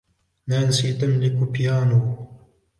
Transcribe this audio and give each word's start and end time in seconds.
نانسي 0.47 0.93
تملك 0.99 1.31
بيانو. 1.31 2.01